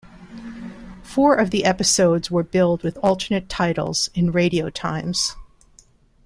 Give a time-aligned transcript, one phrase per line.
[1.03, 5.35] Four of the episodes were billed with alternate titles in "Radio Times".